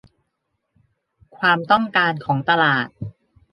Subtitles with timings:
[1.37, 2.87] ความต้องการของตลาด